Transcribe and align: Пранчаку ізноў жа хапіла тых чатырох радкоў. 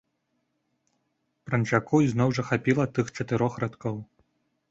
Пранчаку 1.49 1.95
ізноў 2.07 2.29
жа 2.37 2.43
хапіла 2.49 2.83
тых 2.97 3.13
чатырох 3.17 3.53
радкоў. 3.65 3.95